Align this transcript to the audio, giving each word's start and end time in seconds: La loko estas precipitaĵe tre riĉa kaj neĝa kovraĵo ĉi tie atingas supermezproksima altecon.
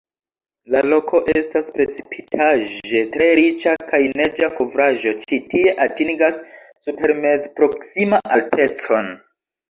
La 0.73 0.79
loko 0.91 1.19
estas 1.39 1.67
precipitaĵe 1.73 3.01
tre 3.15 3.27
riĉa 3.39 3.73
kaj 3.91 3.99
neĝa 4.21 4.49
kovraĵo 4.55 5.13
ĉi 5.25 5.39
tie 5.51 5.75
atingas 5.85 6.39
supermezproksima 6.87 8.21
altecon. 8.39 9.13